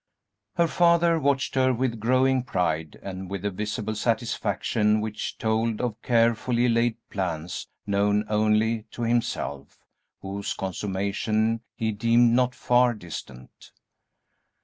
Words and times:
Her 0.55 0.67
father 0.67 1.19
watched 1.19 1.53
her 1.53 1.71
with 1.71 1.99
growing 1.99 2.41
pride, 2.41 2.97
and 3.03 3.29
with 3.29 3.45
a 3.45 3.51
visible 3.51 3.93
satisfaction 3.93 4.99
which 4.99 5.37
told 5.37 5.79
of 5.79 6.01
carefully 6.01 6.67
laid 6.67 6.97
plans 7.11 7.67
known 7.85 8.25
only 8.27 8.85
to 8.93 9.03
himself, 9.03 9.77
whose 10.19 10.55
consummation 10.55 11.61
he 11.75 11.91
deemed 11.91 12.33
not 12.33 12.55
far 12.55 12.95
distant. 12.95 13.69